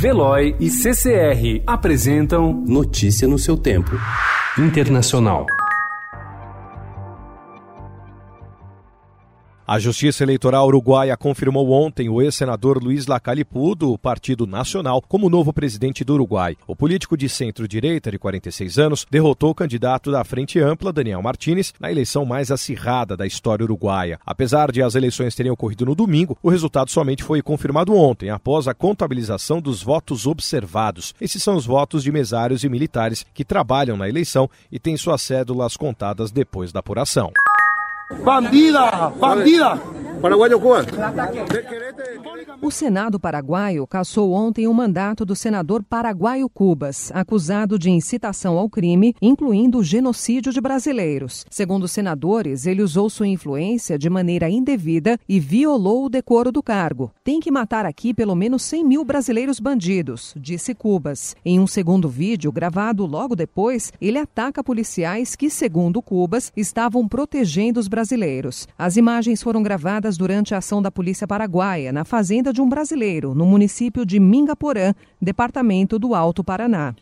[0.00, 3.90] Veloy e CCR apresentam Notícia no seu tempo.
[4.56, 5.44] Internacional.
[9.70, 15.52] A Justiça Eleitoral Uruguaia confirmou ontem o ex-senador Luiz Lacalipu, do Partido Nacional, como novo
[15.52, 16.56] presidente do Uruguai.
[16.66, 21.72] O político de centro-direita, de 46 anos, derrotou o candidato da Frente Ampla, Daniel Martínez,
[21.78, 24.18] na eleição mais acirrada da história uruguaia.
[24.26, 28.66] Apesar de as eleições terem ocorrido no domingo, o resultado somente foi confirmado ontem, após
[28.66, 31.14] a contabilização dos votos observados.
[31.20, 35.22] Esses são os votos de mesários e militares que trabalham na eleição e têm suas
[35.22, 37.30] cédulas contadas depois da apuração.
[38.18, 39.12] Bandida!
[39.20, 39.78] Bandida!
[42.62, 48.68] O Senado paraguaio cassou ontem o mandato do senador paraguaio Cubas, acusado de incitação ao
[48.68, 51.46] crime, incluindo o genocídio de brasileiros.
[51.48, 56.62] Segundo os senadores, ele usou sua influência de maneira indevida e violou o decoro do
[56.62, 57.10] cargo.
[57.24, 61.34] Tem que matar aqui pelo menos 100 mil brasileiros bandidos, disse Cubas.
[61.42, 67.80] Em um segundo vídeo, gravado logo depois, ele ataca policiais que, segundo Cubas, estavam protegendo
[67.80, 68.68] os brasileiros.
[68.76, 73.34] As imagens foram gravadas durante a ação da Polícia Paraguaia na fazenda de um brasileiro,
[73.34, 76.94] no município de Mingaporã, departamento do Alto Paraná.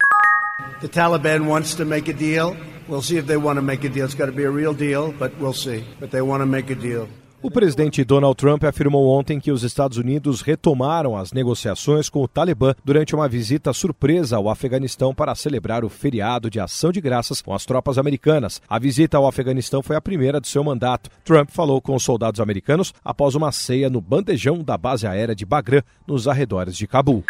[0.80, 2.56] The Taliban wants to make a deal.
[2.88, 4.06] We'll see if they want to make a deal.
[4.06, 5.84] It's got to be a real deal, but we'll see.
[6.00, 7.08] But they want to make a deal.
[7.40, 12.26] O presidente Donald Trump afirmou ontem que os Estados Unidos retomaram as negociações com o
[12.26, 17.40] Talibã durante uma visita surpresa ao Afeganistão para celebrar o feriado de ação de graças
[17.40, 18.60] com as tropas americanas.
[18.68, 21.10] A visita ao Afeganistão foi a primeira do seu mandato.
[21.24, 25.46] Trump falou com os soldados americanos após uma ceia no bandejão da base aérea de
[25.46, 27.22] Bagram, nos arredores de Cabul.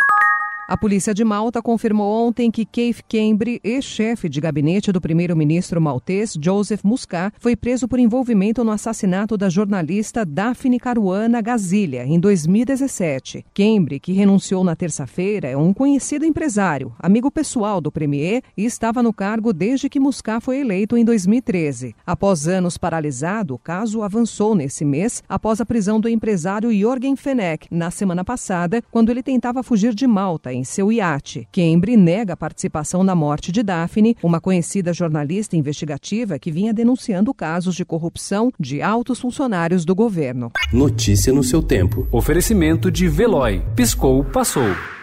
[0.69, 6.36] A polícia de Malta confirmou ontem que Keith Kembre, ex-chefe de gabinete do primeiro-ministro maltês
[6.38, 13.47] Joseph Muscat, foi preso por envolvimento no assassinato da jornalista Daphne Caruana Gazilha em 2017.
[13.55, 19.03] Kembre, que renunciou na terça-feira, é um conhecido empresário, amigo pessoal do premier e estava
[19.03, 21.97] no cargo desde que Muscat foi eleito em 2013.
[22.06, 27.66] Após anos paralisado, o caso avançou nesse mês após a prisão do empresário Jorgen Fenech
[27.71, 31.48] na semana passada, quando ele tentava fugir de Malta em seu iate.
[31.50, 37.32] Kembre nega a participação na morte de Daphne, uma conhecida jornalista investigativa que vinha denunciando
[37.32, 40.50] casos de corrupção de altos funcionários do governo.
[40.72, 42.06] Notícia no seu tempo.
[42.10, 43.62] Oferecimento de Veloy.
[43.74, 44.97] Piscou, passou.